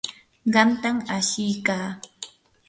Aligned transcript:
qamtam 0.53 0.97
ashiykaa. 1.17 1.87